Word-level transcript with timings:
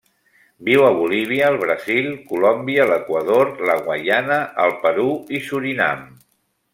Viu 0.69 0.85
a 0.85 0.93
Bolívia, 0.99 1.49
el 1.53 1.57
Brasil, 1.63 2.07
Colòmbia, 2.31 2.87
l'Equador, 2.93 3.51
la 3.71 3.75
Guaiana, 3.89 4.39
el 4.65 4.75
Perú 4.87 5.07
i 5.41 5.47
Surinam. 5.51 6.03